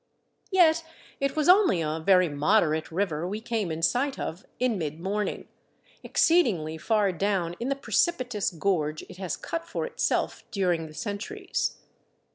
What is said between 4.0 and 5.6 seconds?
of in mid morning,